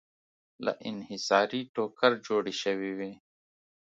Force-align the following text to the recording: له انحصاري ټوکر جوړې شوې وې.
له 0.65 0.71
انحصاري 0.89 1.61
ټوکر 1.73 2.11
جوړې 2.27 2.53
شوې 2.61 2.91
وې. 2.97 3.11